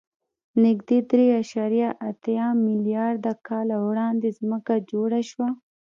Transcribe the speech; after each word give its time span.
نږدې 0.63 0.97
درې 1.09 1.25
اعشاریه 1.37 1.89
اته 2.09 2.35
میلیارده 2.65 3.33
کاله 3.47 3.75
وړاندې 3.87 4.27
ځمکه 4.39 4.73
جوړه 4.91 5.19
شوه. 5.29 5.49